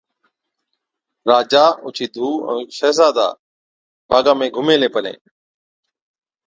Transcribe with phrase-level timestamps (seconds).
[1.29, 3.27] راجا اوڇِي ڌُو ائُون شهزادا
[4.09, 5.17] باغا ۾ گھُمين هِلين پلين،